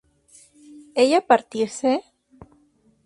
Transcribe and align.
¿ella 1.01 1.19
partiese? 1.31 1.91